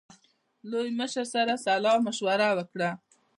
[0.69, 2.89] لوی مشر سره سلا مشوره وکړه.